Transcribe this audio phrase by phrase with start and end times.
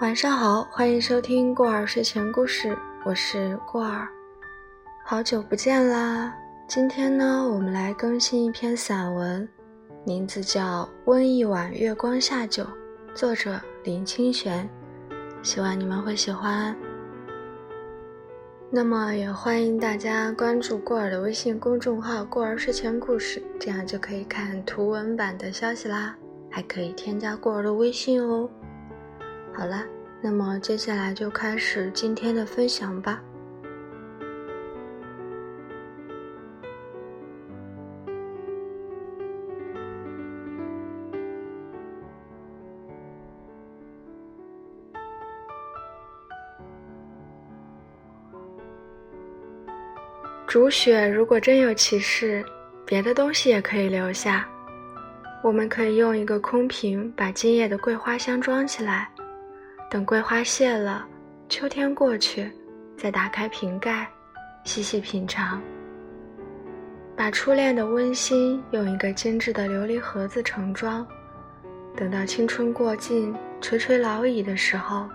[0.00, 4.08] 晚上好，欢迎收听过儿睡前故事，我是过儿，
[5.04, 6.34] 好久不见啦！
[6.66, 9.48] 今天呢，我们来更新一篇散文，
[10.04, 12.64] 名字叫《温一碗月光下酒》，
[13.14, 14.68] 作者林清玄，
[15.44, 16.74] 希望你们会喜欢。
[18.70, 26.16] 那么也欢迎大家关注过儿的微信公众号“过儿睡前故事”，这样就可以看图文版的消息啦，
[26.50, 28.50] 还可以添加过儿的微信哦。
[29.56, 29.84] 好了，
[30.20, 33.22] 那么接下来就开始今天的分享吧。
[50.46, 52.44] 竹雪如果真有其事，
[52.84, 54.46] 别的东西也可以留下。
[55.42, 59.10] 我们可以用一个空瓶把今夜的桂花香装起来。
[59.94, 61.06] 等桂花谢了，
[61.48, 62.50] 秋天过去，
[62.96, 64.10] 再打开瓶盖，
[64.64, 65.62] 细细品尝。
[67.16, 71.06] 把初恋的温馨用一个精致的琉璃盒子盛装，
[71.96, 75.08] 等到青春过尽，垂垂老矣的时候，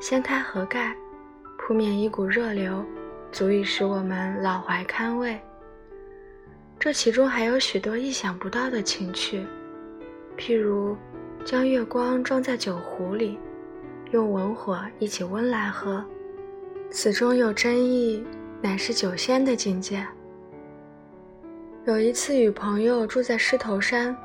[0.00, 0.92] 掀开盒盖，
[1.56, 2.84] 扑面一股热流，
[3.30, 5.40] 足以使我们老怀堪慰。
[6.76, 9.46] 这其中还有许多意想不到的情趣，
[10.36, 10.96] 譬如
[11.44, 13.38] 将月光装在酒壶里。
[14.12, 16.04] 用文火一起温来喝，
[16.90, 18.24] 此中有真意，
[18.62, 20.06] 乃是酒仙的境界。
[21.84, 24.16] 有一次与朋友住在狮头山，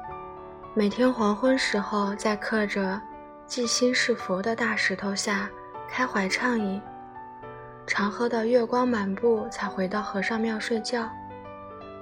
[0.75, 3.01] 每天黄昏时候在刻着
[3.47, 5.49] “祭心是佛”的大石头下
[5.89, 6.79] 开怀畅饮，
[7.87, 11.09] 常喝到月光满布才回到和尚庙睡觉，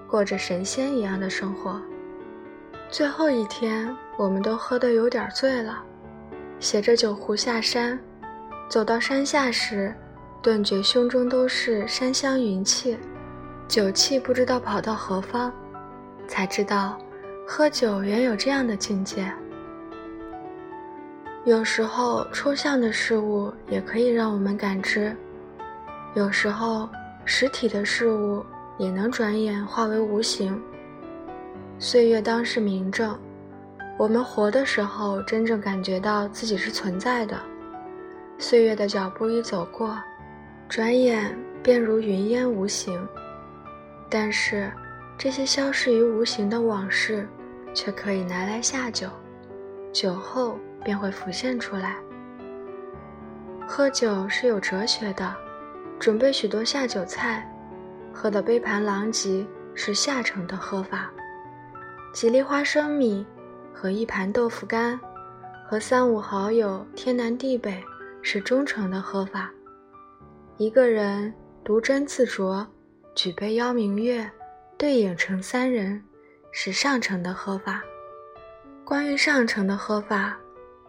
[0.05, 1.81] 过着神仙一样的生活。
[2.89, 5.81] 最后一天，我们都喝得有点醉了。
[6.59, 7.97] 携着酒壶下山，
[8.69, 9.93] 走到山下时，
[10.41, 12.97] 顿觉胸中都是山香云气，
[13.67, 15.51] 酒气不知道跑到何方，
[16.27, 16.97] 才知道，
[17.47, 19.31] 喝酒原有这样的境界。
[21.45, 25.15] 有时候抽象的事物也可以让我们感知，
[26.13, 26.89] 有时候
[27.23, 28.45] 实体的事物
[28.77, 30.61] 也能转眼化为无形。
[31.79, 33.17] 岁月当是明证。
[33.99, 37.37] 我们活的时候，真正感觉到自己是存在的。
[38.37, 39.99] 岁月的脚步一走过，
[40.69, 43.05] 转眼便如云烟无形。
[44.09, 44.71] 但是，
[45.17, 47.27] 这些消逝于无形的往事，
[47.73, 49.09] 却可以拿来下酒，
[49.91, 51.97] 酒后便会浮现出来。
[53.67, 55.35] 喝酒是有哲学的，
[55.99, 57.45] 准备许多下酒菜，
[58.13, 59.45] 喝得杯盘狼藉
[59.75, 61.11] 是下乘的喝法。
[62.13, 63.27] 几粒花生米。
[63.81, 64.99] 和一盘豆腐干，
[65.65, 67.81] 和三五好友天南地北
[68.21, 69.49] 是忠诚的喝法。
[70.57, 72.67] 一个人独斟自酌，
[73.15, 74.29] 举杯邀明月，
[74.77, 76.03] 对影成三人，
[76.51, 77.81] 是上乘的喝法。
[78.83, 80.37] 关于上乘的喝法，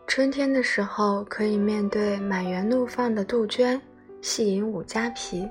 [0.09, 3.81] 春天的时候可以面对满园怒放的杜鹃，
[4.21, 5.49] 细饮五加皮；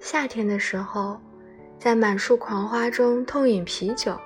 [0.00, 1.16] 夏天的时候，
[1.78, 4.18] 在满树狂花中痛饮啤酒。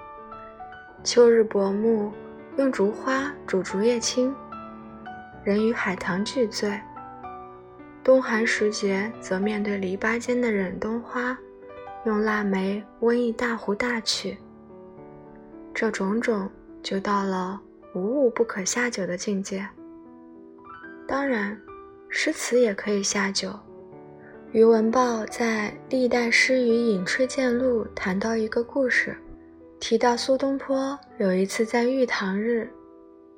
[1.06, 2.10] 秋日薄暮，
[2.56, 4.34] 用竹花煮竹叶青，
[5.44, 6.80] 人与海棠俱醉；
[8.02, 11.38] 冬寒时节，则面对篱笆间的忍冬花，
[12.06, 14.36] 用腊梅温一大壶大曲。
[15.72, 16.50] 这种种，
[16.82, 17.60] 就到了
[17.94, 19.64] 无物不可下酒的境界。
[21.06, 21.56] 当然，
[22.08, 23.56] 诗词也可以下酒。
[24.50, 29.16] 余文豹在《历代诗与饮吹见录》谈到一个故事。
[29.88, 32.68] 提到苏东坡有一次在玉堂日，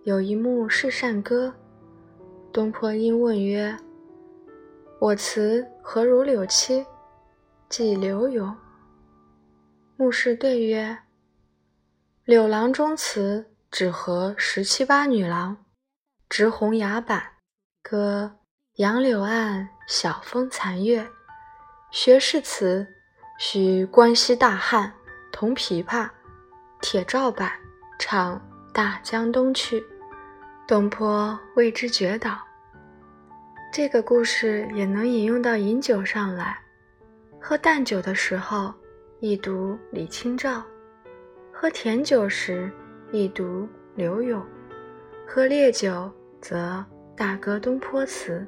[0.05, 1.53] 有一幕是善歌。
[2.51, 3.77] 东坡因问曰
[4.99, 6.87] ：“我词何如柳七？
[7.69, 8.57] 即柳永。”
[9.99, 10.97] 牧士对曰
[12.25, 15.55] ：“柳郎中词只合十七八女郎，
[16.31, 17.23] 执红牙板，
[17.83, 18.39] 歌
[18.77, 21.06] 杨柳岸，晓风残月。
[21.91, 22.87] 学士词
[23.39, 24.94] 须关西大汉，
[25.31, 26.09] 铜琵琶。”
[26.81, 27.51] 铁照板
[27.99, 28.37] 唱
[28.73, 29.81] 《大江东去》，
[30.67, 32.39] 东坡为之绝倒。
[33.73, 36.57] 这个故事也能引用到饮酒上来。
[37.41, 38.73] 喝淡酒的时候，
[39.19, 40.63] 一读李清照；
[41.53, 42.71] 喝甜酒时，
[43.11, 44.41] 一读柳永；
[45.27, 46.11] 喝烈酒
[46.41, 46.85] 则
[47.17, 48.47] 大歌东坡词。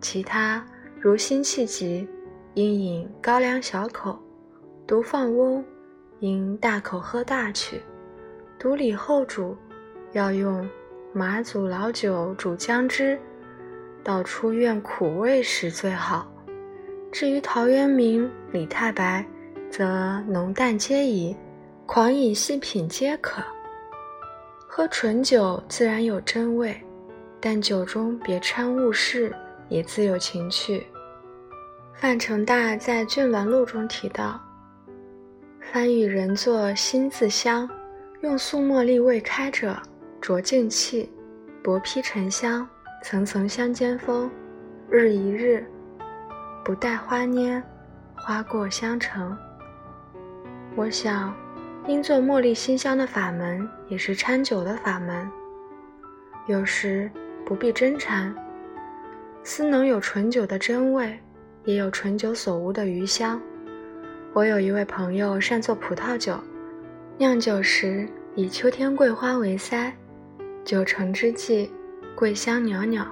[0.00, 0.64] 其他
[0.98, 2.08] 如辛弃疾，
[2.54, 4.18] 应饮高粱小口；
[4.86, 5.62] 独放翁。
[6.20, 7.82] 应大口喝大曲，
[8.58, 9.56] 独李后主
[10.12, 10.68] 要用
[11.12, 13.18] 马祖老酒煮姜汁，
[14.02, 16.26] 道出愿苦味时最好。
[17.12, 19.26] 至于陶渊明、李太白，
[19.70, 21.36] 则浓淡皆宜，
[21.84, 23.42] 狂饮细品皆可。
[24.66, 26.78] 喝醇酒自然有真味，
[27.40, 29.34] 但酒中别掺物事，
[29.68, 30.86] 也自有情趣。
[31.94, 34.38] 范成大在《郡玩录》中提到
[35.72, 37.68] ：“番与人作心自香，
[38.20, 39.76] 用素茉莉未开者，
[40.20, 41.10] 浊净气，
[41.62, 42.66] 薄披沉香，
[43.02, 44.30] 层层相间风，
[44.88, 45.66] 日一日。”
[46.64, 47.60] 不待花蔫，
[48.14, 49.36] 花过香成。
[50.76, 51.34] 我想，
[51.88, 55.28] 应做茉莉馨香的法门，也是掺酒的法门。
[56.46, 57.10] 有时
[57.44, 58.34] 不必真掺，
[59.42, 61.18] 思能有醇酒的真味，
[61.64, 63.40] 也有醇酒所无的余香。
[64.36, 66.38] 我有一位朋友善做葡萄酒，
[67.16, 69.90] 酿酒时以秋天桂花为塞，
[70.62, 71.70] 酒成之际，
[72.14, 73.06] 桂香袅袅，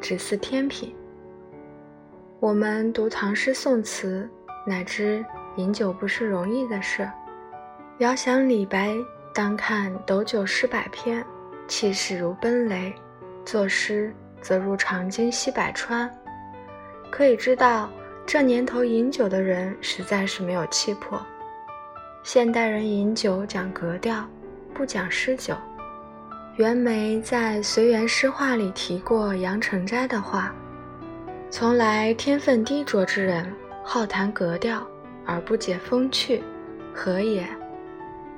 [0.00, 0.94] 只似天品。
[2.38, 4.30] 我们读唐诗宋词，
[4.64, 5.24] 乃知
[5.56, 7.10] 饮酒不是容易的事。
[7.98, 8.94] 遥想李白，
[9.34, 11.24] 当看斗酒诗百篇，
[11.66, 12.92] 气势如奔雷；
[13.44, 16.08] 作诗则如长鲸吸百川。
[17.10, 17.90] 可以知道，
[18.30, 21.18] 这年头饮酒的人实在是没有气魄。
[22.22, 24.22] 现代人饮酒讲格调，
[24.74, 25.56] 不讲诗酒。
[26.56, 30.54] 袁枚在《随园诗话》里提过杨成斋的话。
[31.48, 33.50] 从来天分低浊之人，
[33.82, 34.86] 好谈格调
[35.24, 36.42] 而不解风趣，
[36.92, 37.48] 何也？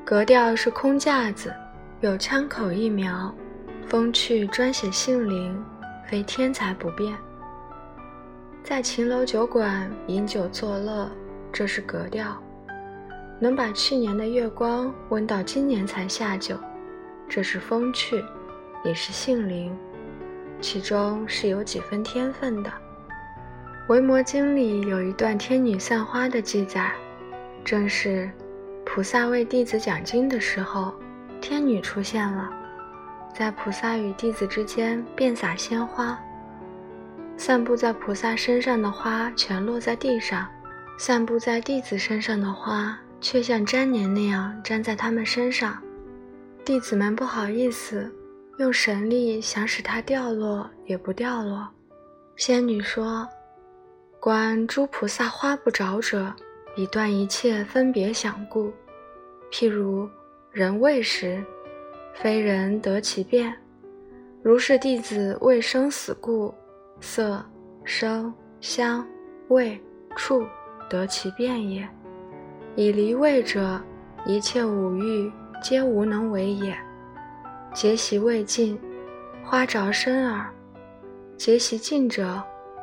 [0.05, 1.53] 格调是空架子，
[2.01, 3.35] 有枪口一瞄；
[3.89, 5.61] 风趣专写性灵，
[6.09, 7.13] 非天才不变。
[8.63, 11.11] 在秦楼酒馆饮酒作乐，
[11.51, 12.37] 这是格调；
[13.41, 16.57] 能把去年的月光温到今年才下酒，
[17.29, 18.23] 这是风趣，
[18.85, 19.77] 也是性灵，
[20.61, 22.71] 其中是有几分天分的。
[23.89, 26.93] 《维摩经》里有一段天女散花的记载，
[27.65, 28.31] 正是
[28.85, 30.95] 菩萨为弟子讲经的时候，
[31.41, 32.49] 天女出现了，
[33.35, 36.17] 在菩萨与弟子之间遍洒鲜花。
[37.41, 40.47] 散布在菩萨身上的花全落在地上，
[40.99, 45.83] 散布在弟子身上的花却像粘黏那样粘在他们身上。
[46.67, 48.13] 弟子们不好意思，
[48.59, 51.67] 用神力想使它掉落，也不掉落。
[52.37, 53.27] 仙女说。
[54.21, 56.31] 观诸菩萨花不着者，
[56.77, 58.71] 以断一切分别想故。
[59.51, 60.07] 譬如
[60.53, 61.43] 人未时，
[62.13, 63.51] 非人得其变；
[64.43, 66.55] 如是弟子为生死故，
[67.01, 67.45] 色、
[67.85, 69.07] 声、香、
[69.49, 69.81] 味、
[70.17, 70.45] 触
[70.89, 71.89] 得其变也。
[72.77, 73.81] 以离味者，
[74.25, 75.33] 一切五欲
[75.63, 76.77] 皆无能为也。
[77.73, 78.79] 结习未尽，
[79.45, 80.45] 花着身耳；
[81.37, 82.43] 结习尽者，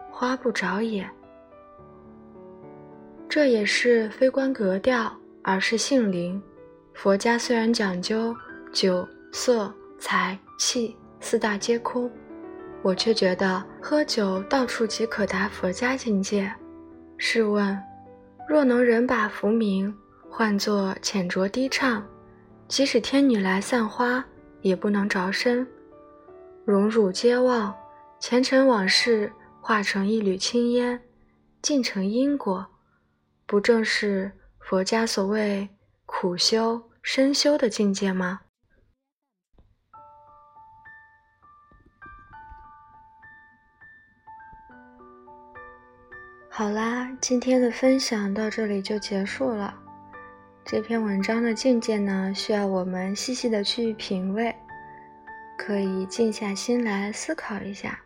[0.10, 1.10] 花不着也。
[3.30, 5.12] 这也是非观格调，
[5.44, 6.42] 而是性灵。
[6.94, 8.36] 佛家虽然讲究
[8.72, 12.10] 酒色财气四大皆空，
[12.82, 16.52] 我却觉得喝酒到处即可达佛家境界。
[17.18, 17.78] 试问，
[18.48, 19.94] 若能人把浮名
[20.30, 22.06] 换作浅酌低唱，
[22.68, 24.24] 即使天女来散花，
[24.62, 25.68] 也不能着身。
[26.64, 27.74] 荣辱皆忘，
[28.20, 29.32] 前尘往事
[29.62, 31.02] 化成一缕青烟，
[31.62, 32.66] 尽成因果。
[33.46, 35.68] 不正是佛家所谓
[36.06, 38.42] 苦修深修的境界吗？
[46.58, 49.76] 好啦，今天的分享到这里就结束了。
[50.66, 54.52] 这篇文章的境界呢，需要我们细细的去品味，
[55.56, 58.00] 可以静下心来思考一下。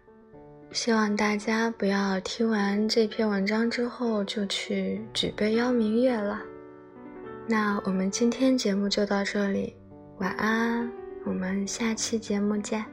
[0.73, 6.41] 希望大家不要听完这篇文章之后就去举杯邀明月了。
[7.47, 9.73] 那我们今天节目就到这里，
[10.17, 10.91] 晚安，
[11.23, 12.83] 我们下期节目见。